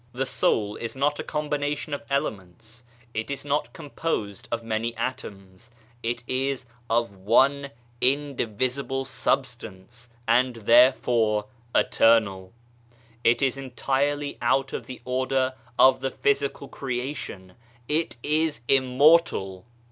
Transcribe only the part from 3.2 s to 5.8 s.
is not composed of many atoms,